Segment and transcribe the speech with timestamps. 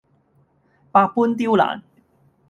[0.91, 1.83] 百般刁難